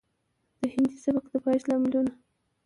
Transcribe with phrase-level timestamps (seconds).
[0.59, 2.11] د هندي سبک د پايښت لاملونه